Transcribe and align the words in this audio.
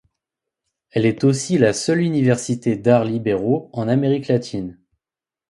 Elle 0.89 1.05
est 1.05 1.23
aussi 1.23 1.59
la 1.59 1.73
seule 1.73 2.01
université 2.01 2.75
d'arts 2.75 3.05
libéraux 3.05 3.69
en 3.71 3.87
Amérique 3.87 4.29
latine. 4.29 4.79